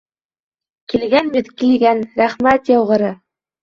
[0.93, 3.19] Килгән бит, килгән, рәхмәт яуғыры!